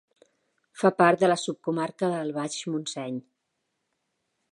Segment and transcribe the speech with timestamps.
[0.83, 3.21] Fa part de la subcomarca del Baix Montseny.